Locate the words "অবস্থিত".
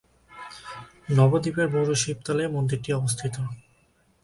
2.93-3.35